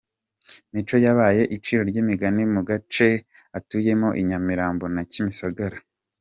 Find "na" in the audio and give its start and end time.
4.95-5.01